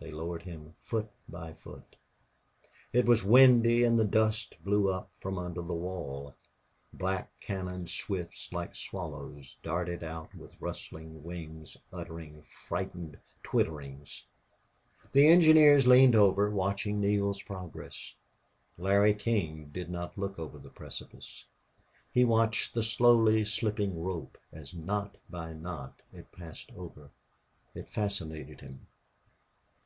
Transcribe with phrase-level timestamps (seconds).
[0.00, 1.96] They lowered him foot by foot.
[2.92, 6.34] It was windy and the dust blew up from under the wall.
[6.92, 14.26] Black cañon swifts, like swallows, darted out with rustling wings, uttering frightened twitterings.
[15.12, 18.14] The engineers leaned over, watching Neale's progress.
[18.76, 21.46] Larry King did not look over the precipice.
[22.12, 27.08] He watched the slowly slipping rope as knot by knot it passed over.
[27.74, 28.86] It fascinated him.